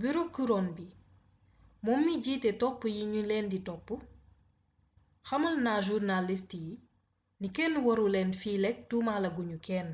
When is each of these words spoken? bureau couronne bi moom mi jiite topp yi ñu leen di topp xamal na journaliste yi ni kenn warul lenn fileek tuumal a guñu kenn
bureau 0.00 0.26
couronne 0.36 0.72
bi 0.76 0.86
moom 1.84 2.00
mi 2.06 2.14
jiite 2.24 2.50
topp 2.62 2.78
yi 2.94 3.02
ñu 3.12 3.20
leen 3.30 3.46
di 3.52 3.58
topp 3.68 3.86
xamal 5.28 5.54
na 5.64 5.72
journaliste 5.88 6.56
yi 6.66 6.74
ni 7.40 7.48
kenn 7.56 7.74
warul 7.84 8.12
lenn 8.14 8.30
fileek 8.40 8.78
tuumal 8.88 9.22
a 9.28 9.30
guñu 9.36 9.58
kenn 9.66 9.90